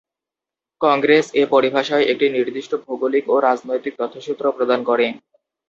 কংগ্রেস 0.81 1.25
এ 1.33 1.53
পরিভাষায় 1.53 2.05
একটি 2.11 2.25
নির্দিষ্ট 2.29 2.71
ভৌগোলিক 2.83 3.25
ও 3.29 3.45
রাজনৈতিক 3.47 3.93
তথ্যসূত্র 3.99 4.43
প্রদান 4.57 4.79
করে। 4.89 5.05